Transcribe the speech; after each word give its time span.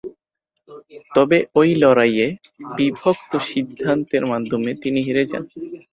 তবে 1.11 1.37
ওই 1.55 1.69
লড়াইয়ে 1.75 2.27
বিভক্ত 2.77 3.31
সিদ্ধান্তের 3.51 4.23
মাধ্যমে 4.31 4.71
তিনি 4.83 4.99
হেরে 5.07 5.23
যান। 5.25 5.43